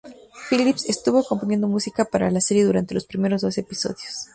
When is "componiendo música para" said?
1.23-2.31